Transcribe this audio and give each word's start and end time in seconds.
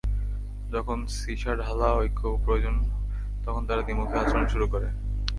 যখন 0.71 0.97
সিসাঢালা 1.17 1.89
ঐক্য 1.93 2.21
প্রয়োজন 2.45 2.75
তখন 3.45 3.61
তারা 3.67 3.81
দ্বিমুখী 3.81 4.15
আচরণ 4.19 4.45
শুরু 4.47 4.65
করে। 4.67 4.87